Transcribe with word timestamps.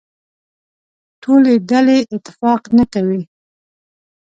ټولې 1.23 1.53
ډلې 1.69 1.97
اتفاق 2.13 2.61
نه 2.77 2.85
کوي. 2.93 3.21